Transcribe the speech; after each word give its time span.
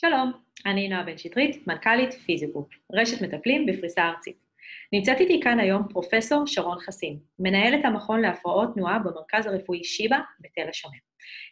שלום, 0.00 0.32
אני 0.66 0.88
נועה 0.88 1.02
בן 1.02 1.18
שטרית, 1.18 1.66
מנכ"לית 1.66 2.12
פיזיקופ, 2.12 2.68
רשת 2.92 3.22
מטפלים 3.22 3.66
בפריסה 3.66 4.02
ארצית. 4.02 4.36
נמצאת 4.92 5.20
איתי 5.20 5.40
כאן 5.42 5.60
היום 5.60 5.88
פרופסור 5.88 6.46
שרון 6.46 6.78
חסין, 6.80 7.18
מנהלת 7.38 7.84
המכון 7.84 8.20
להפרעות 8.20 8.74
תנועה 8.74 8.98
במרכז 8.98 9.46
הרפואי 9.46 9.84
שיבא 9.84 10.18
בתל 10.40 10.68
השומר. 10.68 10.98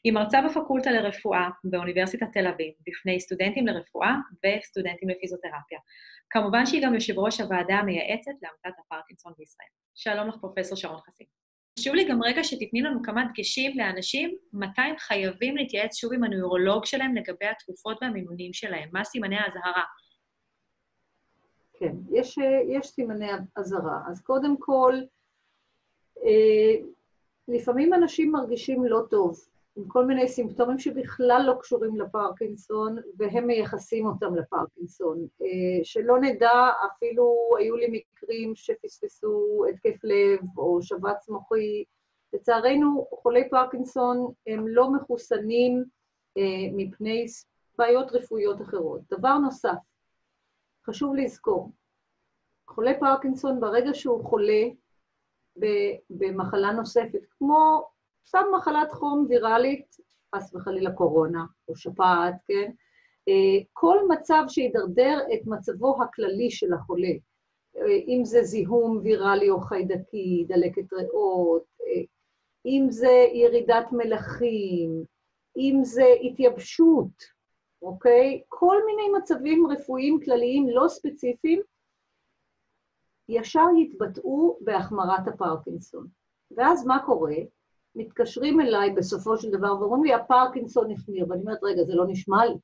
היא 0.05 0.13
מרצה 0.13 0.43
בפקולטה 0.43 0.91
לרפואה 0.91 1.49
באוניברסיטת 1.65 2.27
תל 2.33 2.47
אביב, 2.47 2.73
בפני 2.87 3.21
סטודנטים 3.21 3.67
לרפואה 3.67 4.15
וסטודנטים 4.47 5.09
לפיזיותרפיה. 5.09 5.79
כמובן 6.31 6.67
שהיא 6.67 6.83
גם 6.87 6.95
יושב 6.95 7.19
ראש 7.19 7.41
הוועדה 7.41 7.75
המייעצת 7.75 8.33
לעמותת 8.43 8.81
הפרקינסון 8.81 9.33
בישראל. 9.39 9.69
שלום 9.95 10.29
לך, 10.29 10.37
פרופסור 10.41 10.77
שרון 10.77 11.01
חסין. 11.07 11.38
חשוב 11.79 11.95
לי 11.95 12.05
גם 12.05 12.23
רגע 12.23 12.45
שתתני 12.45 12.83
לנו 12.83 13.03
כמה 13.03 13.25
דגשים 13.25 13.79
לאנשים, 13.79 14.37
מתי 14.53 14.81
הם 14.81 14.99
חייבים 14.99 15.57
להתייעץ 15.57 15.97
שוב 15.97 16.13
עם 16.13 16.25
הנוירולוג 16.25 16.85
שלהם 16.85 17.15
לגבי 17.15 17.47
התרופות 17.47 17.99
והמינונים 18.03 18.53
שלהם, 18.53 18.89
מה 18.93 19.05
סימני 19.05 19.37
האזהרה. 19.37 19.85
כן, 21.79 21.93
יש, 22.11 22.39
יש 22.69 22.87
סימני 22.87 23.27
אזהרה. 23.57 24.01
אז 24.11 24.23
קודם 24.23 24.57
כל, 24.59 24.95
אה, 26.25 26.75
לפעמים 27.49 27.95
אנשים 27.95 28.33
מרגישים 28.33 28.85
לא 28.85 29.01
טוב, 29.11 29.49
עם 29.79 29.89
כל 29.89 30.07
מיני 30.07 30.29
סימפטומים 30.29 30.79
שבכלל 30.79 31.43
לא 31.47 31.55
קשורים 31.61 32.01
לפרקינסון, 32.01 32.97
והם 33.17 33.47
מייחסים 33.47 34.07
אותם 34.07 34.35
לפרקינסון. 34.35 35.27
אה, 35.43 35.85
שלא 35.85 36.21
נדע, 36.21 36.71
אפילו 36.87 37.51
היו 37.59 37.77
לי 37.77 37.87
מקרים 37.91 38.53
שפספסו 38.55 39.65
התקף 39.71 40.05
לב 40.05 40.59
או 40.59 40.83
שבץ 40.83 41.29
מוחי. 41.29 41.85
לצערנו, 42.33 43.07
חולי 43.11 43.51
פרקינסון 43.51 44.33
הם 44.47 44.69
לא 44.69 44.93
מחוסנים 44.93 45.85
אה, 46.39 46.43
מפני 46.73 47.27
בעיות 47.79 48.13
רפואיות 48.13 48.63
אחרות. 48.63 49.01
דבר 49.11 49.39
נוסף, 49.39 49.79
חשוב 50.87 51.15
לזכור, 51.17 51.73
חולה 52.69 52.93
פרקינסון, 53.01 53.61
ברגע 53.61 53.91
שהוא 53.95 54.25
חולה 54.25 54.63
במחלה 56.11 56.73
נוספת, 56.73 57.21
כמו 57.31 57.89
סתם 58.29 58.45
מחלת 58.59 58.93
חום 58.93 59.27
ויראלית, 59.29 59.97
חס 60.35 60.55
וחלילה 60.55 60.93
קורונה 60.93 61.45
או 61.69 61.77
שפעת, 61.77 62.35
כן? 62.47 62.71
אה, 63.29 63.65
כל 63.73 63.99
מצב 64.09 64.45
שידרדר 64.49 65.19
את 65.35 65.47
מצבו 65.47 66.03
הכללי 66.03 66.51
של 66.51 66.73
החולה, 66.73 67.13
אה, 67.77 67.99
אם 68.09 68.21
זה 68.25 68.43
זיהום 68.43 69.01
ויראלי 69.03 69.51
או 69.51 69.61
חיידקי, 69.61 70.45
דלקת 70.49 70.93
ריאות, 70.93 71.65
אה, 71.81 72.03
אם 72.67 72.87
זה 72.91 73.27
ירידת 73.33 73.87
מלחים, 73.93 75.05
אם 75.57 75.81
זה 75.83 76.07
התייבשות, 76.23 77.25
אוקיי? 77.83 78.43
כל 78.49 78.77
מיני 78.87 79.19
מצבים 79.19 79.67
רפואיים 79.67 80.21
כלליים 80.25 80.69
לא 80.69 80.89
ספציפיים, 80.89 81.63
ישר 83.29 83.67
יתבטאו 83.83 84.59
בהחמרת 84.61 85.29
הפרקינסון. 85.29 86.07
ואז 86.57 86.87
מה 86.87 87.07
קורה? 87.07 87.35
מתקשרים 87.99 88.61
אליי 88.61 88.91
בסופו 88.91 89.37
של 89.37 89.51
דבר 89.51 89.81
ואומרים 89.81 90.05
לי, 90.05 90.15
הפרקינסון 90.15 90.91
החמיר, 90.91 91.27
ואני 91.29 91.41
אומרת, 91.41 91.59
רגע, 91.63 91.85
זה 91.85 91.95
לא 91.95 92.05
נשמע 92.09 92.47
לי. 92.47 92.55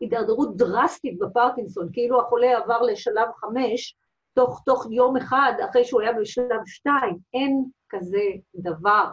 הידרדרות 0.00 0.56
דרסטית 0.56 1.18
בפרקינסון, 1.18 1.88
כאילו 1.92 2.20
החולה 2.20 2.58
עבר 2.58 2.82
לשלב 2.82 3.28
חמש, 3.36 3.96
תוך, 4.34 4.62
תוך 4.64 4.86
יום 4.90 5.16
אחד, 5.16 5.52
אחרי 5.70 5.84
שהוא 5.84 6.00
היה 6.00 6.12
בשלב 6.12 6.60
שתיים. 6.66 7.18
אין 7.34 7.64
כזה 7.88 8.22
דבר. 8.54 9.10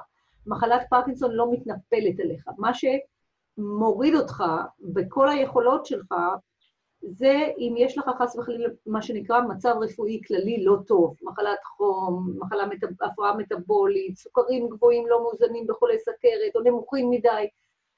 מחלת 0.48 0.82
פרקינסון 0.90 1.32
לא 1.32 1.52
מתנפלת 1.52 2.20
עליך. 2.20 2.44
מה 2.58 2.72
שמוריד 2.74 4.16
אותך 4.16 4.44
בכל 4.80 5.30
היכולות 5.30 5.86
שלך, 5.86 6.14
זה 7.02 7.52
אם 7.58 7.74
יש 7.78 7.98
לך 7.98 8.10
חס 8.20 8.36
וחלילה 8.36 8.70
מה 8.86 9.02
שנקרא 9.02 9.42
מצב 9.42 9.76
רפואי 9.82 10.22
כללי 10.28 10.64
לא 10.64 10.78
טוב, 10.88 11.16
מחלת 11.22 11.64
חום, 11.64 12.34
מחלה. 12.38 12.64
הפרעה 13.02 13.38
מטבולית, 13.38 14.18
סוכרים 14.18 14.70
גבוהים 14.70 15.08
לא 15.08 15.22
מאוזנים 15.22 15.68
בחולי 15.68 16.00
סכרת 16.00 16.56
או 16.56 16.62
נמוכים 16.62 17.10
מדי, 17.10 17.48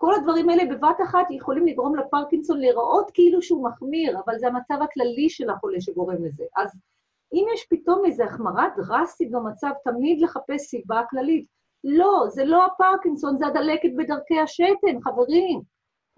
כל 0.01 0.13
הדברים 0.13 0.49
האלה 0.49 0.63
בבת 0.65 0.97
אחת 1.03 1.31
יכולים 1.31 1.67
לגרום 1.67 1.95
לפרקינסון 1.95 2.59
להיראות 2.59 3.11
כאילו 3.13 3.41
שהוא 3.41 3.69
מחמיר, 3.69 4.19
אבל 4.25 4.39
זה 4.39 4.47
המצב 4.47 4.75
הכללי 4.81 5.29
של 5.29 5.49
החולה 5.49 5.81
שגורם 5.81 6.25
לזה. 6.25 6.43
אז 6.57 6.69
אם 7.33 7.45
יש 7.53 7.67
פתאום 7.69 8.05
איזו 8.05 8.23
החמרה 8.23 8.67
דרסטית 8.77 9.31
במצב, 9.31 9.69
תמיד 9.83 10.21
לחפש 10.21 10.61
סיבה 10.61 11.01
כללית. 11.09 11.45
לא, 11.83 12.25
זה 12.27 12.45
לא 12.45 12.65
הפרקינסון, 12.65 13.37
זה 13.37 13.47
הדלקת 13.47 13.89
בדרכי 13.97 14.39
השתן, 14.39 15.01
חברים. 15.03 15.61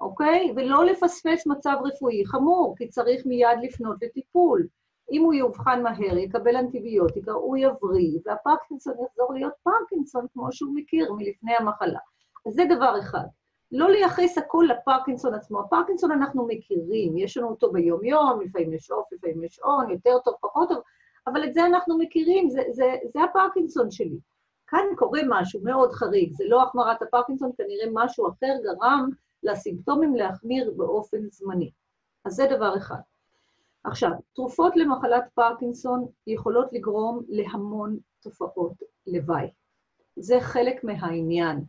אוקיי? 0.01 0.53
ולא 0.56 0.85
לפספס 0.85 1.47
מצב 1.47 1.75
רפואי 1.84 2.25
חמור, 2.25 2.75
כי 2.78 2.88
צריך 2.88 3.25
מיד 3.25 3.59
לפנות 3.62 3.97
לטיפול. 4.01 4.67
אם 5.12 5.22
הוא 5.23 5.34
יאובחן 5.34 5.84
מהר, 5.84 6.17
יקבל 6.17 6.56
אנטיביוטיקה, 6.56 7.31
הוא 7.31 7.57
יבריא, 7.57 8.19
והפרקינסון 8.25 8.94
יחזור 8.94 9.34
להיות 9.34 9.53
פרקינסון 9.63 10.25
כמו 10.34 10.51
שהוא 10.51 10.75
מכיר 10.75 11.13
מלפני 11.13 11.56
המחלה. 11.59 12.00
אז 12.47 12.53
זה 12.53 12.63
דבר 12.75 13.00
אחד. 13.00 13.25
לא 13.72 13.90
לייחס 13.90 14.38
הכל 14.38 14.67
לפרקינסון 14.69 15.34
עצמו. 15.34 15.59
הפרקינסון 15.59 16.11
אנחנו 16.11 16.47
מכירים, 16.47 17.17
יש 17.17 17.38
לנו 17.38 17.47
אותו 17.47 17.72
ביום-יום, 17.72 18.41
לפעמים 18.41 18.73
יש 18.73 18.91
עוף, 18.91 19.07
לפעמים 19.11 19.44
יש 19.44 19.59
און, 19.59 19.90
יותר 19.90 20.19
טוב, 20.25 20.34
פחות 20.41 20.69
טוב, 20.69 20.81
אבל 21.28 21.44
את 21.44 21.53
זה 21.53 21.66
אנחנו 21.66 21.97
מכירים, 21.97 22.50
זה, 22.50 22.61
זה, 22.72 22.95
זה 23.13 23.23
הפרקינסון 23.23 23.91
שלי. 23.91 24.19
כאן 24.67 24.85
קורה 24.95 25.19
משהו 25.29 25.59
מאוד 25.63 25.91
חריג, 25.91 26.34
זה 26.34 26.44
לא 26.47 26.63
החמרת 26.63 27.01
הפרקינסון, 27.01 27.51
כנראה 27.57 27.85
משהו 27.94 28.29
אחר 28.29 28.53
גרם 28.63 29.09
לסימפטומים 29.44 30.16
להחמיר 30.16 30.74
באופן 30.78 31.18
זמני. 31.29 31.72
אז 32.25 32.34
זה 32.34 32.47
דבר 32.56 32.78
אחד. 32.78 33.02
עכשיו, 33.84 34.12
תרופות 34.35 34.75
למחלת 34.75 35.24
פרקינסון 35.34 36.07
יכולות 36.28 36.68
לגרום 36.72 37.22
להמון 37.29 37.97
תופעות 38.22 38.74
לוואי. 39.07 39.47
זה 40.16 40.38
חלק 40.40 40.84
מהעניין. 40.84 41.66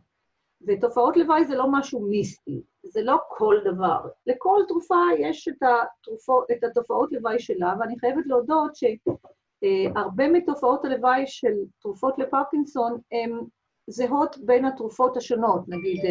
ותופעות 0.67 1.17
לוואי 1.17 1.45
זה 1.45 1.55
לא 1.55 1.65
משהו 1.71 2.01
מיסטי, 2.01 2.63
זה 2.83 3.01
לא 3.03 3.17
כל 3.29 3.55
דבר. 3.65 4.07
לכל 4.27 4.59
תרופה 4.67 4.95
יש 5.19 5.47
את, 5.47 5.63
התרופות, 5.63 6.51
את 6.51 6.63
התופעות 6.63 7.11
לוואי 7.11 7.39
שלה, 7.39 7.73
ואני 7.79 7.99
חייבת 7.99 8.23
להודות 8.25 8.71
שהרבה 8.75 10.29
מתופעות 10.29 10.85
הלוואי 10.85 11.23
של 11.27 11.53
תרופות 11.81 12.19
לפרקינסון 12.19 12.99
הן 13.11 13.39
זהות 13.87 14.37
בין 14.37 14.65
התרופות 14.65 15.17
השונות, 15.17 15.69
נגיד 15.69 16.01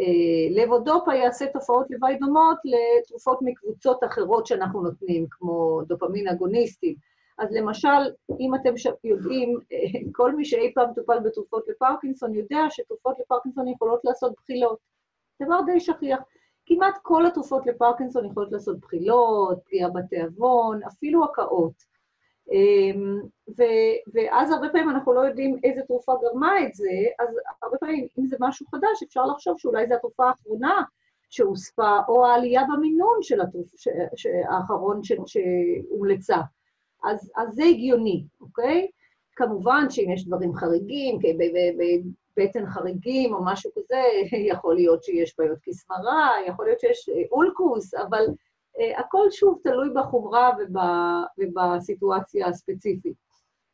אה, 0.00 0.64
לוודופה 0.64 1.14
יעשה 1.14 1.46
תופעות 1.46 1.86
לוואי 1.90 2.18
דומות 2.18 2.58
לתרופות 2.64 3.38
מקבוצות 3.42 4.04
אחרות 4.04 4.46
שאנחנו 4.46 4.82
נותנים, 4.82 5.26
כמו 5.30 5.82
דופמין 5.86 6.28
אגוניסטים. 6.28 6.94
אז 7.38 7.48
למשל, 7.52 7.88
אם 8.40 8.54
אתם 8.54 8.74
יודעים, 9.04 9.58
אה, 9.72 10.00
כל 10.12 10.34
מי 10.34 10.44
שאי 10.44 10.72
פעם 10.74 10.94
טופל 10.94 11.20
בתרופות 11.20 11.68
לפרקינסון 11.68 12.34
יודע 12.34 12.60
שתרופות 12.70 13.16
לפרקינסון 13.20 13.68
יכולות 13.68 14.00
לעשות 14.04 14.32
בחילות. 14.36 14.78
דבר 15.42 15.60
די 15.66 15.80
שכיח. 15.80 16.20
כמעט 16.66 16.98
כל 17.02 17.26
התרופות 17.26 17.66
לפרקינסון 17.66 18.26
יכולות 18.26 18.52
לעשות 18.52 18.80
בחילות, 18.80 19.58
פגיעה 19.64 19.90
בתיאבון, 19.90 20.82
אפילו 20.82 21.24
הקאות. 21.24 21.93
אמ, 22.52 23.20
ואז 24.14 24.50
הרבה 24.50 24.68
פעמים 24.68 24.90
אנחנו 24.90 25.12
לא 25.14 25.20
יודעים 25.20 25.58
איזה 25.64 25.82
תרופה 25.82 26.12
גרמה 26.22 26.66
את 26.66 26.74
זה, 26.74 26.90
אז 27.18 27.28
הרבה 27.62 27.76
פעמים, 27.78 28.06
אם 28.18 28.26
זה 28.26 28.36
משהו 28.40 28.66
חדש, 28.66 29.02
אפשר 29.06 29.26
לחשוב 29.26 29.58
שאולי 29.58 29.86
זו 29.86 29.94
התרופה 29.94 30.28
האחרונה 30.28 30.82
שהוספה, 31.30 31.98
או 32.08 32.26
העלייה 32.26 32.62
במינון 32.72 33.18
של 33.22 33.40
התרופה 33.40 33.90
האחרון 34.48 35.00
שהומלצה. 35.26 36.36
אז, 37.04 37.30
אז 37.36 37.54
זה 37.54 37.64
הגיוני, 37.64 38.24
אוקיי? 38.40 38.88
כמובן 39.36 39.86
שאם 39.90 40.10
יש 40.10 40.26
דברים 40.26 40.54
חריגים, 40.54 41.18
בטן 42.36 42.66
חריגים 42.66 43.34
או 43.34 43.44
משהו 43.44 43.70
כזה, 43.76 44.02
יכול 44.52 44.74
להיות 44.74 45.04
שיש 45.04 45.34
בעיות 45.38 45.58
כסמרה, 45.62 46.30
יכול 46.46 46.64
להיות 46.64 46.80
שיש 46.80 47.10
אולקוס, 47.32 47.94
אבל 47.94 48.20
אה, 48.20 48.32
הכל 48.96 49.30
שוב 49.30 49.60
תלוי 49.62 49.88
בחומרה 49.94 50.50
ובסיטואציה 51.38 52.46
הספציפית. 52.46 53.16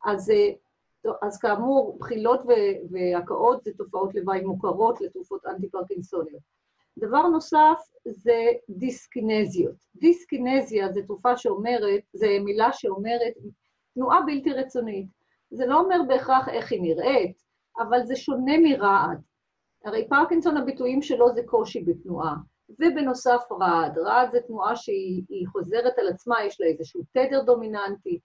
אז, 0.05 0.29
אה, 0.29 1.11
אז 1.21 1.39
כאמור, 1.39 1.97
בחילות 1.99 2.41
והקאות 2.91 3.63
זה 3.63 3.71
תופעות 3.77 4.15
לוואי 4.15 4.41
מוכרות 4.41 5.01
לתרופות 5.01 5.45
אנטי-פרקינסוניות. 5.45 6.41
דבר 6.97 7.27
נוסף 7.27 7.79
זה 8.05 8.45
דיסקינזיות. 8.69 9.75
דיסקינזיה 9.95 10.91
זה 10.91 11.01
תרופה 11.03 11.37
שאומרת, 11.37 12.01
זה 12.13 12.27
מילה 12.43 12.73
שאומרת 12.73 13.33
תנועה 13.93 14.21
בלתי 14.21 14.53
רצונית. 14.53 15.07
זה 15.51 15.65
לא 15.65 15.79
אומר 15.79 15.97
בהכרח 16.07 16.49
איך 16.49 16.71
היא 16.71 16.81
נראית, 16.81 17.37
אבל 17.79 18.05
זה 18.05 18.15
שונה 18.15 18.53
מרעד. 18.63 19.21
הרי 19.85 20.07
פרקינסון 20.09 20.57
הביטויים 20.57 21.01
שלו 21.01 21.33
זה 21.33 21.41
קושי 21.45 21.83
בתנועה. 21.83 22.35
ובנוסף 22.79 23.41
רעד. 23.61 23.97
רעד 23.97 24.31
זה 24.31 24.39
תנועה 24.47 24.75
שהיא 24.75 25.47
חוזרת 25.47 25.99
על 25.99 26.07
עצמה, 26.07 26.35
יש 26.45 26.61
לה 26.61 26.67
איזשהו 26.67 27.01
תדר 27.11 27.43
דומיננטי, 27.43 28.19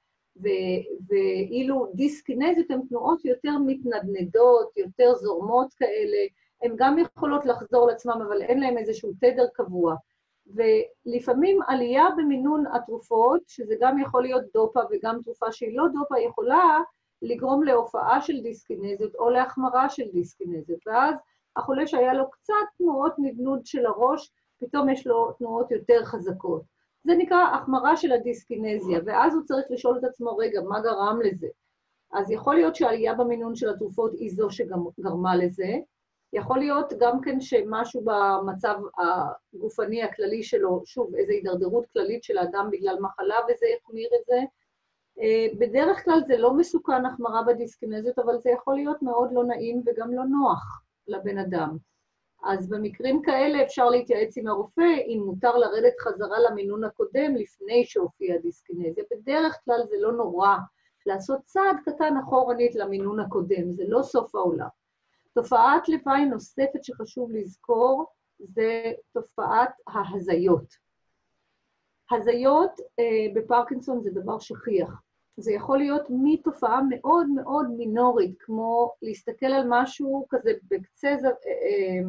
ואילו 1.09 1.87
דיסקינזיות 1.95 2.71
הן 2.71 2.81
תנועות 2.89 3.25
יותר 3.25 3.53
מתנדנדות, 3.67 4.77
יותר 4.77 5.15
זורמות 5.15 5.75
כאלה, 5.75 6.19
הן 6.63 6.73
גם 6.77 6.99
יכולות 6.99 7.47
לחזור 7.47 7.85
על 7.85 7.95
עצמן, 7.95 8.23
אבל 8.29 8.43
אין 8.43 8.61
להן 8.61 8.79
איזשהו 8.79 9.13
תדר 9.21 9.47
קבוע. 9.55 9.95
ולפעמים 10.47 11.59
עלייה 11.67 12.05
במינון 12.17 12.65
התרופות, 12.73 13.41
שזה 13.47 13.75
גם 13.81 13.99
יכול 13.99 14.23
להיות 14.23 14.45
דופה 14.55 14.81
וגם 14.91 15.19
תרופה 15.25 15.53
שהיא 15.53 15.77
לא 15.77 15.85
דופה, 15.93 16.21
יכולה 16.21 16.79
לגרום 17.23 17.63
להופעה 17.63 18.23
של 18.23 18.41
דיסקינזיות 18.41 19.15
או 19.15 19.31
להחמרה 19.31 19.89
של 19.89 20.05
דיסקינזיות. 20.13 20.81
ואז 20.87 21.15
החולה 21.57 21.87
שהיה 21.87 22.15
לו 22.15 22.31
קצת 22.31 22.55
תנועות 22.79 23.13
נדנוד 23.19 23.67
של 23.67 23.87
הראש, 23.87 24.33
פתאום 24.61 24.89
יש 24.89 25.07
לו 25.07 25.33
תנועות 25.33 25.71
יותר 25.71 26.05
חזקות. 26.05 26.63
זה 27.05 27.13
נקרא 27.19 27.43
החמרה 27.55 27.97
של 27.97 28.13
הדיסקינזיה, 28.13 29.01
ואז 29.07 29.35
הוא 29.35 29.43
צריך 29.45 29.67
לשאול 29.71 29.99
את 29.99 30.05
עצמו, 30.05 30.37
רגע, 30.37 30.61
מה 30.61 30.81
גרם 30.81 31.21
לזה? 31.25 31.47
אז 32.13 32.31
יכול 32.31 32.55
להיות 32.55 32.77
שעלייה 32.77 33.15
במינון 33.15 33.57
של 33.57 33.69
התרופות 33.69 34.13
היא 34.13 34.31
זו 34.31 34.51
שגרמה 34.51 35.37
לזה, 35.37 35.75
יכול 36.33 36.59
להיות 36.59 36.93
גם 36.99 37.21
כן 37.21 37.41
שמשהו 37.41 38.05
במצב 38.05 38.75
הגופני 39.55 40.03
הכללי 40.03 40.43
שלו, 40.43 40.83
שוב, 40.85 41.15
איזו 41.15 41.33
הידרדרות 41.33 41.87
כללית 41.93 42.25
של 42.25 42.39
האדם 42.39 42.69
בגלל 42.73 42.97
מחלה, 43.01 43.37
וזה 43.45 43.67
יחמיר 43.67 44.09
את 44.21 44.27
זה. 44.27 44.41
אה, 45.21 45.47
בדרך 45.59 46.05
כלל 46.05 46.21
זה 46.27 46.37
לא 46.39 46.55
מסוכן 46.55 47.07
החמרה 47.07 47.43
בדיסקינזיות, 47.43 48.19
אבל 48.19 48.39
זה 48.39 48.51
יכול 48.51 48.75
להיות 48.75 49.03
מאוד 49.03 49.33
לא 49.33 49.45
נעים 49.45 49.83
וגם 49.87 50.15
לא 50.15 50.25
נוח 50.25 50.86
לבן 51.09 51.39
אדם. 51.39 51.77
אז 52.45 52.69
במקרים 52.69 53.23
כאלה 53.23 53.63
אפשר 53.63 53.89
להתייעץ 53.89 54.39
עם 54.39 54.47
הרופא 54.47 54.95
אם 55.07 55.23
מותר 55.27 55.57
לרדת 55.57 55.95
חזרה 56.01 56.39
למינון 56.51 56.85
הקודם 56.85 57.37
לפני 57.37 57.85
שהופיעה 57.85 58.39
דיסקינזיה. 58.39 59.05
בדרך 59.11 59.59
כלל 59.65 59.81
זה 59.89 59.97
לא 59.99 60.13
נורא 60.13 60.57
לעשות 61.07 61.41
צעד 61.45 61.77
קטן 61.85 62.15
אחורנית 62.17 62.75
למינון 62.75 63.21
הקודם, 63.21 63.73
זה 63.73 63.85
לא 63.89 64.03
סוף 64.03 64.35
העולם. 64.35 64.69
תופעת 65.35 65.89
לוואי 65.89 66.25
נוספת 66.25 66.85
שחשוב 66.85 67.31
לזכור 67.33 68.07
זה 68.39 68.93
תופעת 69.13 69.73
ההזיות. 69.87 70.75
הזיות 72.11 72.81
אה, 72.99 73.27
בפרקינסון 73.35 74.03
זה 74.03 74.11
דבר 74.11 74.39
שכיח. 74.39 75.03
זה 75.37 75.53
יכול 75.53 75.79
להיות 75.79 76.03
מתופעה 76.11 76.81
מאוד 76.89 77.27
מאוד 77.29 77.71
מינורית, 77.71 78.35
כמו 78.39 78.93
להסתכל 79.03 79.47
על 79.47 79.67
משהו 79.69 80.27
כזה 80.29 80.53
בקצה, 80.71 81.09
אה, 81.09 81.31
אה, 81.31 82.01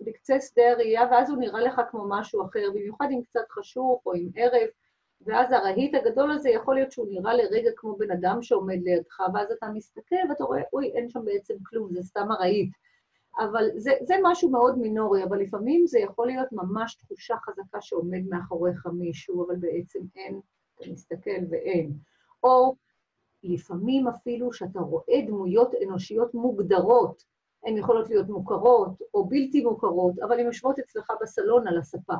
בקצה 0.00 0.40
שדה 0.40 0.70
הראייה, 0.70 1.02
ואז 1.10 1.30
הוא 1.30 1.38
נראה 1.38 1.60
לך 1.60 1.80
כמו 1.90 2.08
משהו 2.08 2.44
אחר, 2.44 2.70
במיוחד 2.74 3.06
עם 3.10 3.22
קצת 3.22 3.50
חשוך 3.50 4.02
או 4.06 4.14
עם 4.14 4.28
ערב, 4.34 4.68
ואז 5.26 5.52
הרהיט 5.52 5.94
הגדול 5.94 6.30
הזה, 6.32 6.50
יכול 6.50 6.74
להיות 6.74 6.92
שהוא 6.92 7.06
נראה 7.10 7.34
לרגע 7.34 7.70
כמו 7.76 7.96
בן 7.96 8.10
אדם 8.10 8.42
שעומד 8.42 8.78
לידך, 8.82 9.20
ואז 9.34 9.50
אתה 9.50 9.66
מסתכל 9.74 10.16
ואתה 10.28 10.44
רואה, 10.44 10.62
אוי, 10.72 10.92
אין 10.94 11.08
שם 11.08 11.24
בעצם 11.24 11.54
כלום, 11.62 11.92
זה 11.92 12.02
סתם 12.02 12.30
הרהיט. 12.30 12.70
אבל 13.38 13.70
זה, 13.76 13.92
זה 14.02 14.14
משהו 14.22 14.50
מאוד 14.50 14.78
מינורי, 14.78 15.24
אבל 15.24 15.38
לפעמים 15.38 15.86
זה 15.86 15.98
יכול 15.98 16.26
להיות 16.26 16.48
ממש 16.52 16.94
תחושה 16.94 17.36
חזקה 17.36 17.80
שעומד 17.80 18.20
מאחוריך 18.28 18.86
מישהו, 18.86 19.46
אבל 19.46 19.56
בעצם 19.56 20.00
אין, 20.16 20.40
אתה 20.74 20.90
מסתכל 20.90 21.40
ואין. 21.50 21.92
או 22.42 22.74
לפעמים 23.42 24.08
אפילו 24.08 24.52
שאתה 24.52 24.80
רואה 24.80 25.20
דמויות 25.26 25.70
אנושיות 25.84 26.34
מוגדרות, 26.34 27.22
הן 27.66 27.76
יכולות 27.76 28.08
להיות 28.10 28.28
מוכרות 28.28 28.90
או 29.14 29.24
בלתי 29.24 29.64
מוכרות, 29.64 30.18
אבל 30.18 30.40
הן 30.40 30.46
יושבות 30.46 30.78
אצלך 30.78 31.12
בסלון 31.20 31.68
על 31.68 31.78
הספה. 31.78 32.14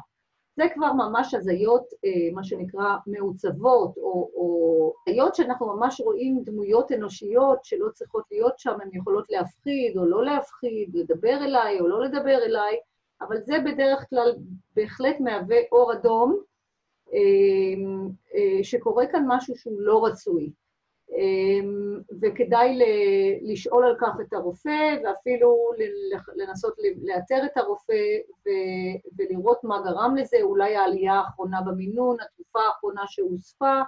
זה 0.57 0.65
כבר 0.75 0.93
ממש 0.93 1.35
הזיות, 1.35 1.85
אה, 2.05 2.33
מה 2.33 2.45
שנקרא, 2.45 2.97
מעוצבות, 3.07 3.97
או, 3.97 4.31
או 4.35 4.95
היות 5.07 5.35
שאנחנו 5.35 5.67
ממש 5.67 6.01
רואים 6.01 6.43
דמויות 6.45 6.93
אנושיות 6.93 7.65
שלא 7.65 7.89
צריכות 7.95 8.25
להיות 8.31 8.59
שם, 8.59 8.81
הן 8.83 8.89
יכולות 8.93 9.31
להפחיד 9.31 9.99
או 9.99 10.07
לא 10.07 10.25
להפחיד, 10.25 10.91
לדבר 10.95 11.45
אליי 11.45 11.81
או 11.81 11.89
לא 11.89 12.01
לדבר 12.01 12.39
אליי, 12.45 12.77
אבל 13.21 13.41
זה 13.41 13.55
בדרך 13.65 14.07
כלל 14.11 14.37
בהחלט 14.77 15.21
מהווה 15.21 15.57
אור 15.73 15.93
אדום, 15.93 16.41
שקורה 18.63 19.07
כאן 19.07 19.25
משהו 19.29 19.57
שהוא 19.57 19.81
לא 19.81 20.05
רצוי. 20.07 20.53
אמ, 21.13 22.01
וכדאי 22.21 22.79
לשאול 23.43 23.85
על 23.85 23.97
כך 24.01 24.21
את 24.21 24.33
הרופא, 24.33 24.97
ואפילו 25.05 25.71
לנסות 26.37 26.75
לאתר 27.03 27.45
את 27.45 27.57
הרופא 27.57 28.03
ולראות 29.19 29.65
מה 29.65 29.81
גרם 29.85 30.17
לזה, 30.17 30.37
אולי 30.43 30.77
העלייה 30.77 31.15
האחרונה 31.15 31.61
במינון, 31.63 32.17
התרופה 32.21 32.61
האחרונה 32.61 33.03
שהוספה, 33.07 33.81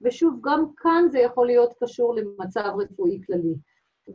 ושוב, 0.00 0.40
גם 0.42 0.64
כאן 0.76 1.04
זה 1.08 1.18
יכול 1.18 1.46
להיות 1.46 1.74
קשור 1.82 2.14
למצב 2.14 2.70
רפואי 2.78 3.20
כללי. 3.26 3.54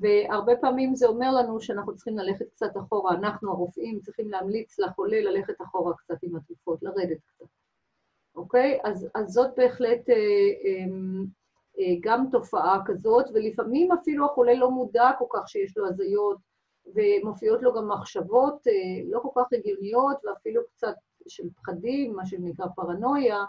והרבה 0.01 0.55
פעמים 0.55 0.95
זה 0.95 1.07
אומר 1.07 1.31
לנו 1.31 1.61
שאנחנו 1.61 1.95
צריכים 1.95 2.17
ללכת 2.17 2.45
קצת 2.49 2.77
אחורה, 2.77 3.15
אנחנו 3.15 3.51
הרופאים 3.51 3.99
צריכים 3.99 4.29
להמליץ 4.31 4.79
לחולה 4.79 5.21
ללכת 5.21 5.61
אחורה 5.61 5.93
קצת 5.97 6.17
עם 6.23 6.35
התרופות, 6.35 6.83
לרדת 6.83 7.17
קצת, 7.27 7.45
אוקיי? 8.35 8.79
אז, 8.83 9.07
אז 9.15 9.27
זאת 9.27 9.49
בהחלט 9.57 10.09
אה, 10.09 10.15
אה, 10.15 10.85
אה, 11.79 11.95
גם 12.01 12.25
תופעה 12.31 12.81
כזאת, 12.85 13.25
ולפעמים 13.33 13.91
אפילו 13.91 14.25
החולה 14.25 14.53
לא 14.53 14.71
מודע 14.71 15.11
כל 15.19 15.25
כך 15.33 15.49
שיש 15.49 15.77
לו 15.77 15.87
הזיות, 15.87 16.37
ומופיעות 16.95 17.61
לו 17.61 17.73
גם 17.73 17.87
מחשבות 17.87 18.67
אה, 18.67 19.03
לא 19.11 19.19
כל 19.19 19.41
כך 19.41 19.47
הגיוניות, 19.53 20.17
ואפילו 20.25 20.61
קצת 20.75 20.95
של 21.27 21.49
פחדים, 21.55 22.13
מה 22.13 22.25
שנקרא 22.25 22.65
פרנויה, 22.75 23.43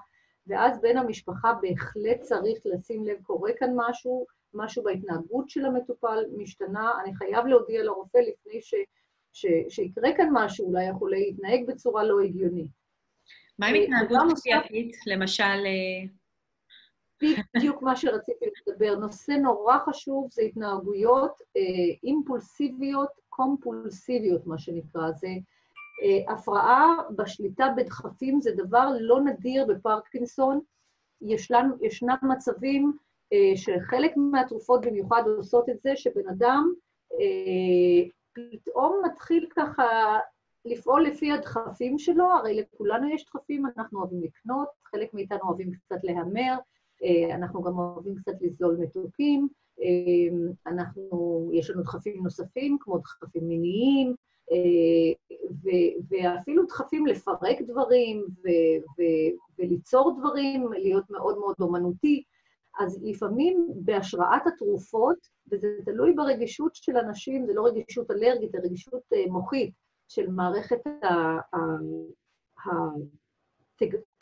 ואז 0.47 0.81
בן 0.81 0.97
המשפחה 0.97 1.53
בהחלט 1.63 2.21
צריך 2.21 2.59
לשים 2.65 3.05
לב, 3.05 3.23
קורה 3.23 3.51
כאן 3.59 3.71
משהו, 3.77 4.27
משהו 4.55 4.83
בהתנהגות 4.83 5.51
של 5.51 5.65
המטופל 5.65 6.25
משתנה, 6.37 6.93
אני 7.05 7.15
חייב 7.15 7.47
להודיע 7.47 7.83
לרופא 7.83 8.19
לפני 8.19 8.63
ש, 8.63 8.75
ש, 9.33 9.47
שיקרה 9.69 10.11
כאן 10.17 10.29
משהו, 10.33 10.67
אולי 10.67 10.89
החולה 10.89 11.17
יתנהג 11.17 11.67
בצורה 11.67 12.05
לא 12.05 12.21
הגיונית. 12.21 12.82
מה 13.63 13.69
עם 13.69 13.75
אה, 13.75 13.81
התנהגות 13.81 14.39
כפייתית, 14.39 14.97
למשל 15.07 15.65
בדיוק 17.57 17.83
מה 17.83 17.97
שרציתי 17.97 18.45
לדבר. 18.67 18.95
נושא 18.95 19.33
נורא 19.33 19.79
חשוב 19.79 20.29
זה 20.31 20.43
התנהגויות 20.43 21.33
אה, 21.57 21.63
אימפולסיביות, 22.05 23.09
קומפולסיביות, 23.29 24.47
מה 24.47 24.59
שנקרא. 24.59 25.11
זה 25.11 25.29
אה, 26.03 26.33
הפרעה 26.33 26.97
בשליטה 27.17 27.67
בדחפים, 27.77 28.41
זה 28.41 28.51
דבר 28.57 28.89
לא 29.01 29.21
נדיר 29.21 29.67
בפרקינסון. 29.67 30.61
ישנם, 31.21 31.71
ישנם 31.81 32.17
מצבים 32.23 32.93
אה, 33.33 33.57
שחלק 33.57 34.13
מהתרופות 34.17 34.87
במיוחד 34.87 35.23
עושות 35.37 35.69
את 35.69 35.81
זה, 35.83 35.97
שבן 35.97 36.29
אדם 36.29 36.73
אה, 37.13 38.09
פתאום 38.33 39.03
מתחיל 39.05 39.47
ככה 39.57 40.19
לפעול 40.65 41.07
לפי 41.07 41.33
הדחפים 41.33 41.99
שלו, 41.99 42.25
הרי 42.25 42.61
לכולנו 42.61 43.09
יש 43.09 43.25
דחפים, 43.25 43.67
אנחנו 43.77 43.99
אוהבים 43.99 44.23
לקנות, 44.23 44.69
חלק 44.85 45.15
מאיתנו 45.15 45.41
אוהבים 45.43 45.73
קצת 45.73 45.99
להמר, 46.03 46.57
אה, 47.05 47.35
אנחנו 47.35 47.63
גם 47.63 47.79
אוהבים 47.79 48.15
קצת 48.15 48.33
לזלול 48.41 48.77
מתוקים, 48.77 49.49
אה, 49.83 50.37
אנחנו, 50.67 51.51
יש 51.53 51.71
לנו 51.71 51.83
דחפים 51.83 52.23
נוספים, 52.23 52.77
כמו 52.81 52.99
דחפים 52.99 53.49
מיניים, 53.49 54.15
אה, 54.53 55.39
ואפילו 56.09 56.67
דחפים 56.67 57.07
לפרק 57.07 57.63
דברים 57.63 58.27
וליצור 59.59 60.17
דברים, 60.19 60.73
להיות 60.73 61.11
מאוד 61.11 61.39
מאוד 61.39 61.55
אומנותי. 61.61 62.23
אז 62.79 63.01
לפעמים 63.03 63.69
בהשראת 63.75 64.47
התרופות, 64.47 65.17
וזה 65.53 65.69
תלוי 65.85 66.13
ברגישות 66.13 66.75
של 66.75 66.97
אנשים, 66.97 67.47
זה 67.47 67.53
לא 67.53 67.67
רגישות 67.67 68.11
אלרגית, 68.11 68.53
זה 68.53 68.59
רגישות 68.63 69.03
מוחית 69.29 69.75
של 70.13 70.31
מערכת 70.31 70.81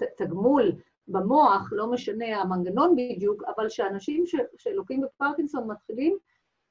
התגמול 0.01 0.73
במוח, 1.09 1.69
לא 1.73 1.91
משנה 1.91 2.41
המנגנון 2.41 2.97
בדיוק, 2.97 3.43
אבל 3.57 3.69
שאנשים 3.69 4.25
שלוקים 4.59 5.01
בפרקינסון 5.01 5.71
מתחילים 5.71 6.19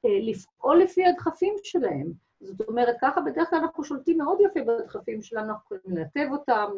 אה, 0.04 0.10
לפעול 0.22 0.82
לפי 0.82 1.06
הדחפים 1.06 1.54
שלהם. 1.62 2.12
זאת 2.40 2.68
אומרת, 2.68 2.96
ככה 3.00 3.20
בדרך 3.20 3.50
כלל 3.50 3.58
אנחנו 3.58 3.84
שולטים 3.84 4.18
מאוד 4.18 4.38
יפה 4.40 4.60
בדחפים 4.60 5.22
שלנו, 5.22 5.48
אנחנו 5.48 5.76
יכולים 5.76 5.98
לנתב 5.98 6.28
אותם, 6.32 6.70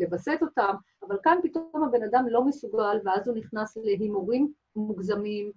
לווסת 0.00 0.38
אותם, 0.42 0.74
אבל 1.08 1.16
כאן 1.22 1.38
פתאום 1.42 1.84
הבן 1.84 2.02
אדם 2.02 2.24
לא 2.28 2.44
מסוגל, 2.44 2.98
ואז 3.04 3.28
הוא 3.28 3.36
נכנס 3.36 3.76
להימורים 3.76 4.52
מוגזמים 4.76 5.52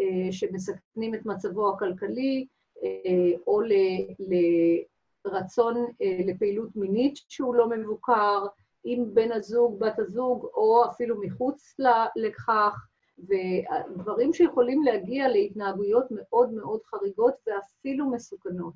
אה, 0.00 0.32
שמסכנים 0.32 1.14
את 1.14 1.26
מצבו 1.26 1.70
הכלכלי, 1.70 2.46
אה, 2.82 3.38
או 3.46 3.60
לרצון 5.24 5.86
לפעילות 6.26 6.76
מינית 6.76 7.14
שהוא 7.28 7.54
לא 7.54 7.68
מבוקר, 7.68 8.46
עם 8.84 9.14
בן 9.14 9.32
הזוג, 9.32 9.78
בת 9.78 9.98
הזוג, 9.98 10.44
או 10.54 10.84
אפילו 10.90 11.20
מחוץ 11.20 11.76
לכך, 12.16 12.86
ודברים 13.18 14.32
שיכולים 14.32 14.82
להגיע 14.82 15.28
להתנהגויות 15.28 16.06
מאוד 16.10 16.52
מאוד 16.52 16.80
חריגות 16.84 17.34
ואפילו 17.46 18.10
מסוכנות. 18.10 18.74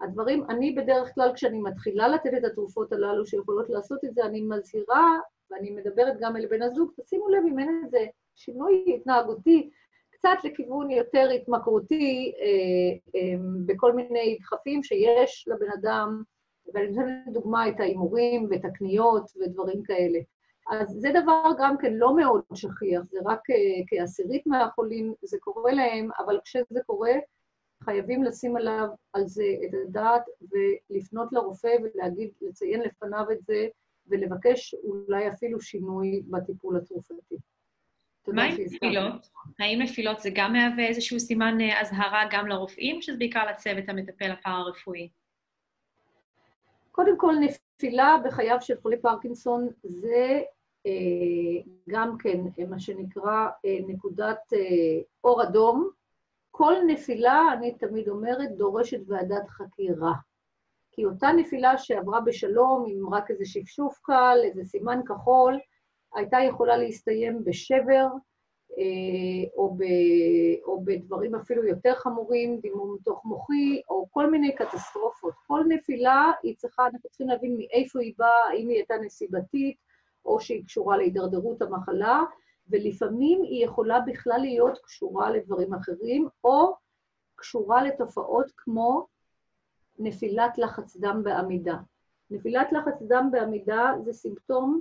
הדברים, 0.00 0.44
אני 0.50 0.72
בדרך 0.72 1.14
כלל, 1.14 1.32
כשאני 1.34 1.60
מתחילה 1.60 2.08
לתת 2.08 2.30
את 2.38 2.44
התרופות 2.44 2.92
הללו 2.92 3.26
שיכולות 3.26 3.70
לעשות 3.70 4.04
את 4.04 4.14
זה, 4.14 4.24
אני 4.24 4.40
מזהירה, 4.40 5.18
ואני 5.50 5.70
מדברת 5.70 6.16
גם 6.20 6.36
אל 6.36 6.46
בן 6.46 6.62
הזוג, 6.62 6.92
תשימו 7.00 7.28
לב 7.28 7.42
אם 7.48 7.58
אין 7.58 7.82
איזה 7.84 8.06
שינוי 8.34 8.96
התנהגותי, 8.96 9.70
קצת 10.18 10.38
לכיוון 10.44 10.90
יותר 10.90 11.28
התמכרותי 11.30 12.32
אה, 12.40 13.20
אה, 13.20 13.36
בכל 13.66 13.92
מיני 13.92 14.38
דחפים 14.40 14.82
שיש 14.82 15.48
לבן 15.48 15.72
אדם, 15.80 16.22
ואני 16.74 16.88
נותנת 16.88 17.26
לדוגמה 17.26 17.68
את 17.68 17.80
ההימורים 17.80 18.46
ואת 18.50 18.64
הקניות 18.64 19.30
ודברים 19.36 19.82
כאלה. 19.82 20.18
אז 20.70 20.88
זה 20.88 21.08
דבר 21.22 21.42
גם 21.58 21.76
כן 21.78 21.92
לא 21.94 22.16
מאוד 22.16 22.42
שכיח, 22.54 23.02
זה 23.02 23.18
רק 23.24 23.40
כעשירית 23.86 24.46
מהחולים, 24.46 25.14
זה 25.22 25.36
קורה 25.40 25.72
להם, 25.72 26.08
אבל 26.18 26.40
כשזה 26.44 26.80
קורה, 26.86 27.12
חייבים 27.84 28.24
לשים 28.24 28.56
עליו, 28.56 28.88
על 29.12 29.26
זה 29.26 29.44
את 29.64 29.74
הדעת 29.84 30.22
ולפנות 30.50 31.32
לרופא 31.32 31.76
ולהגיד, 31.82 32.30
לציין 32.40 32.80
לפניו 32.80 33.24
את 33.32 33.38
זה, 33.42 33.66
ולבקש 34.06 34.74
אולי 34.74 35.28
אפילו 35.28 35.60
שינוי 35.60 36.22
בטיפול 36.30 36.76
התרופתי. 36.76 37.36
מה 38.34 38.42
עם 38.44 38.56
נפילות? 38.58 39.30
האם 39.58 39.82
נפילות 39.82 40.20
זה 40.20 40.30
גם 40.34 40.52
מהווה 40.52 40.86
איזשהו 40.86 41.20
סימן 41.20 41.60
אה, 41.60 41.80
אזהרה 41.80 42.22
גם 42.30 42.46
לרופאים, 42.46 43.02
שזה 43.02 43.16
בעיקר 43.18 43.50
לצוות 43.50 43.88
המטפל 43.88 44.30
הפארה-רפואי? 44.30 45.08
קודם 46.90 47.18
כל, 47.18 47.34
נפילה 47.40 48.16
בחייו 48.24 48.56
של 48.60 48.74
חולי 48.82 48.96
פרקינסון 49.00 49.68
זה 49.82 50.42
אה, 50.86 51.62
גם 51.88 52.18
כן 52.18 52.40
מה 52.68 52.80
שנקרא 52.80 53.48
אה, 53.64 53.78
נקודת 53.86 54.52
אה, 54.52 55.00
אור 55.24 55.42
אדום. 55.42 55.90
כל 56.50 56.74
נפילה, 56.86 57.42
אני 57.52 57.74
תמיד 57.74 58.08
אומרת, 58.08 58.56
דורשת 58.56 59.00
ועדת 59.06 59.48
חקירה. 59.48 60.12
כי 60.92 61.04
אותה 61.04 61.32
נפילה 61.32 61.78
שעברה 61.78 62.20
בשלום 62.20 62.84
עם 62.88 63.14
רק 63.14 63.30
איזה 63.30 63.44
שפשוף 63.44 63.98
קל, 64.02 64.38
איזה 64.44 64.64
סימן 64.64 65.00
כחול, 65.06 65.58
הייתה 66.14 66.38
יכולה 66.48 66.76
להסתיים 66.76 67.44
בשבר, 67.44 68.06
או, 69.56 69.74
ב, 69.74 69.82
או 70.64 70.84
בדברים 70.84 71.34
אפילו 71.34 71.64
יותר 71.64 71.94
חמורים, 71.94 72.60
דימום 72.60 72.96
תוך 73.04 73.24
מוחי, 73.24 73.80
או 73.88 74.06
כל 74.10 74.30
מיני 74.30 74.54
קטסטרופות. 74.54 75.34
כל 75.46 75.64
נפילה, 75.68 76.30
היא 76.42 76.56
צריכה, 76.56 76.86
אנחנו 76.86 77.08
צריכים 77.08 77.28
להבין 77.28 77.56
מאיפה 77.56 78.00
היא 78.00 78.14
באה, 78.18 78.48
האם 78.50 78.68
היא 78.68 78.76
הייתה 78.76 78.94
נסיבתית, 78.96 79.76
או 80.24 80.40
שהיא 80.40 80.64
קשורה 80.64 80.96
להידרדרות 80.96 81.62
המחלה, 81.62 82.22
ולפעמים 82.68 83.42
היא 83.42 83.64
יכולה 83.64 84.00
בכלל 84.00 84.38
להיות 84.40 84.78
קשורה 84.78 85.30
לדברים 85.30 85.74
אחרים, 85.74 86.28
או 86.44 86.74
קשורה 87.34 87.82
לתופעות 87.84 88.50
כמו 88.56 89.06
נפילת 89.98 90.58
לחץ 90.58 90.96
דם 90.96 91.20
בעמידה. 91.24 91.76
נפילת 92.30 92.72
לחץ 92.72 93.02
דם 93.08 93.28
בעמידה 93.32 93.92
זה 94.04 94.12
סימפטום 94.12 94.80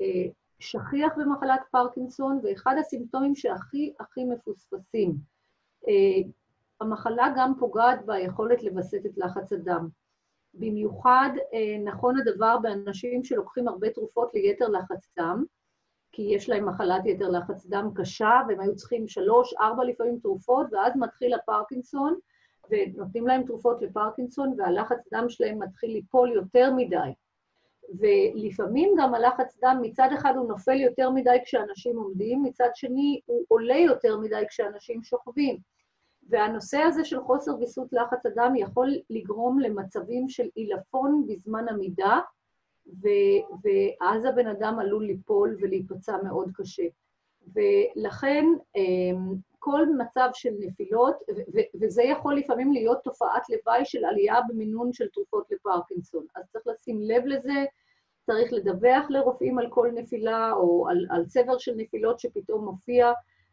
אה, 0.00 0.26
שכיח 0.58 1.12
במחלת 1.16 1.60
פרקינסון, 1.70 2.40
ואחד 2.42 2.76
הסימפטומים 2.80 3.34
שהכי 3.34 3.92
הכי 4.00 4.24
מפוספסים. 4.24 5.14
אה, 5.88 6.28
המחלה 6.80 7.32
גם 7.36 7.52
פוגעת 7.58 8.06
ביכולת 8.06 8.62
לווסת 8.62 9.06
את 9.06 9.18
לחץ 9.18 9.52
הדם. 9.52 9.88
במיוחד 10.54 11.30
אה, 11.54 11.78
נכון 11.84 12.20
הדבר 12.20 12.58
באנשים 12.58 13.24
שלוקחים 13.24 13.68
הרבה 13.68 13.90
תרופות 13.90 14.34
ליתר 14.34 14.68
לחץ 14.68 15.08
דם, 15.18 15.44
כי 16.12 16.22
יש 16.22 16.48
להם 16.48 16.68
מחלת 16.68 17.06
יתר 17.06 17.28
לחץ 17.28 17.66
דם 17.66 17.90
קשה, 17.94 18.40
והם 18.48 18.60
היו 18.60 18.76
צריכים 18.76 19.08
שלוש, 19.08 19.54
ארבע 19.60 19.84
לפעמים 19.84 20.18
תרופות, 20.18 20.66
ואז 20.72 20.92
מתחיל 20.96 21.34
הפרקינסון, 21.34 22.18
ונותנים 22.70 23.26
להם 23.26 23.42
תרופות 23.42 23.82
לפרקינסון, 23.82 24.54
והלחץ 24.58 25.08
דם 25.14 25.28
שלהם 25.28 25.62
מתחיל 25.62 25.90
ליפול 25.90 26.32
יותר 26.32 26.72
מדי. 26.76 27.12
ולפעמים 27.98 28.94
גם 28.98 29.14
הלחץ 29.14 29.58
דם, 29.64 29.78
מצד 29.82 30.08
אחד 30.14 30.32
הוא 30.36 30.48
נופל 30.48 30.80
יותר 30.80 31.10
מדי 31.10 31.36
כשאנשים 31.44 31.96
עומדים, 31.96 32.42
מצד 32.42 32.68
שני 32.74 33.20
הוא 33.26 33.44
עולה 33.48 33.76
יותר 33.76 34.18
מדי 34.18 34.42
כשאנשים 34.48 35.02
שוכבים. 35.02 35.58
והנושא 36.28 36.78
הזה 36.78 37.04
של 37.04 37.20
חוסר 37.20 37.58
ויסות 37.58 37.88
לחץ 37.92 38.26
הדם 38.26 38.52
יכול 38.56 38.90
לגרום 39.10 39.60
למצבים 39.60 40.28
של 40.28 40.48
עילפון 40.54 41.24
בזמן 41.28 41.68
עמידה, 41.68 42.20
ו- 42.86 43.42
ואז 43.62 44.24
הבן 44.24 44.46
אדם 44.46 44.78
עלול 44.78 45.06
ליפול 45.06 45.56
ולהיפצע 45.60 46.16
מאוד 46.22 46.50
קשה. 46.54 46.86
ולכן 47.54 48.44
אמ, 48.76 49.34
כל 49.58 49.86
מצב 49.98 50.28
של 50.34 50.50
נפילות, 50.58 51.16
וזה 51.80 52.02
יכול 52.02 52.36
לפעמים 52.36 52.72
להיות 52.72 52.98
תופעת 53.04 53.42
לוואי 53.48 53.84
של 53.84 54.04
עלייה 54.04 54.36
במינון 54.48 54.92
של 54.92 55.08
תרופות 55.08 55.44
לפרקינסון. 55.50 56.26
אז 56.36 56.44
צריך 56.52 56.66
לשים 56.66 57.02
לב 57.02 57.26
לזה, 57.26 57.64
צריך 58.26 58.52
לדווח 58.52 59.10
לרופאים 59.10 59.58
על 59.58 59.66
כל 59.70 59.90
נפילה, 59.94 60.52
או 60.52 60.88
על, 60.88 61.06
על 61.10 61.26
צבר 61.26 61.58
של 61.58 61.72
נפילות 61.76 62.20
שפתאום 62.20 62.64
מופיע, 62.64 63.12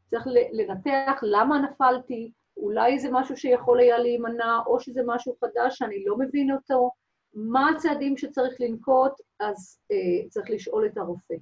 צריך 0.10 0.28
לנתח 0.52 1.20
למה 1.24 1.60
נפלתי, 1.60 2.32
אולי 2.58 3.00
זה 3.00 3.10
משהו 3.12 3.38
שיכול 3.38 3.80
היה 3.80 3.98
להימנע, 3.98 4.60
או 4.68 4.80
שזה 4.80 5.02
משהו 5.06 5.36
חדש 5.42 5.78
שאני 5.78 6.04
לא 6.06 6.18
מבין 6.18 6.52
אותו, 6.52 6.92
מה 7.34 7.70
הצעדים 7.70 8.18
שצריך 8.18 8.56
לנקוט, 8.60 9.12
אז 9.40 9.80
אה, 9.92 10.30
צריך 10.30 10.50
לשאול 10.50 10.86
את 10.86 10.98
הרופא. 10.98 11.36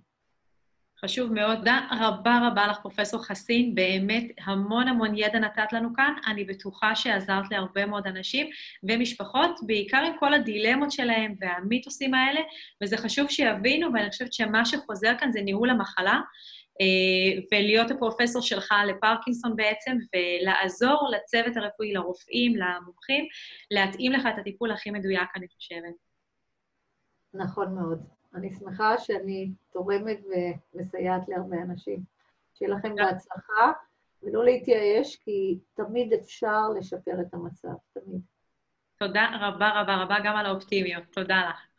חשוב 1.04 1.34
מאוד. 1.34 1.58
תודה 1.58 1.80
רבה 1.92 2.40
רבה 2.48 2.68
לך, 2.68 2.80
פרופ' 2.80 3.16
חסין. 3.22 3.76
באמת 3.76 4.24
המון 4.46 4.88
המון 4.88 5.18
ידע 5.18 5.40
נתת 5.40 5.74
לנו 5.74 5.94
כאן. 5.96 6.14
אני 6.28 6.44
בטוחה 6.44 6.96
שעזרת 6.96 7.52
להרבה 7.52 7.86
מאוד 7.86 8.08
אנשים 8.08 8.48
ומשפחות, 8.84 9.60
בעיקר 9.66 9.98
עם 9.98 10.14
כל 10.20 10.34
הדילמות 10.34 10.92
שלהם 10.92 11.36
והמיתוסים 11.40 12.14
האלה, 12.14 12.40
וזה 12.84 12.98
חשוב 12.98 13.30
שיבינו, 13.30 13.94
ואני 13.94 14.10
חושבת 14.10 14.34
שמה 14.34 14.66
שחוזר 14.66 15.14
כאן 15.20 15.32
זה 15.32 15.42
ניהול 15.42 15.70
המחלה. 15.70 16.20
אה, 16.82 17.42
ולהיות 17.52 17.92
הפרופסור 17.92 18.42
שלך 18.42 18.74
לפרקינסון 18.88 19.56
בעצם, 19.56 19.98
ולעזור 20.14 21.10
לצוות 21.12 21.58
הרפואי, 21.58 21.94
לרופאים, 21.94 22.56
למומחים, 22.56 23.26
להתאים 23.72 24.12
לך 24.12 24.26
את 24.34 24.40
הטיפול 24.40 24.72
הכי 24.72 24.92
מדויק, 24.92 25.30
אני 25.36 25.48
חושבת. 25.48 25.94
נכון 27.34 27.76
מאוד. 27.76 28.23
אני 28.36 28.50
שמחה 28.50 28.98
שאני 28.98 29.52
תורמת 29.72 30.20
ומסייעת 30.74 31.22
להרבה 31.28 31.58
אנשים. 31.62 32.00
שיהיה 32.54 32.72
לכם 32.76 32.96
בהצלחה, 32.96 33.72
ולא 34.24 34.46
להתייאש, 34.46 35.16
כי 35.16 35.60
תמיד 35.74 36.14
אפשר 36.14 36.70
לשפר 36.80 37.22
את 37.22 37.34
המצב, 37.34 37.74
תמיד. 37.94 38.22
תודה 39.00 39.30
רבה 39.42 39.82
רבה 39.82 39.96
רבה 40.04 40.16
גם 40.24 40.36
על 40.36 40.46
האופטימיות. 40.46 41.04
תודה 41.12 41.50
לך. 41.50 41.73